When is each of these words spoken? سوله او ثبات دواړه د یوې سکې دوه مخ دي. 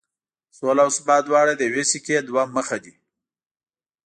سوله 0.57 0.81
او 0.85 0.89
ثبات 0.97 1.21
دواړه 1.25 1.53
د 1.55 1.61
یوې 1.69 1.83
سکې 1.91 2.17
دوه 2.27 2.43
مخ 2.55 2.67
دي. 2.83 2.93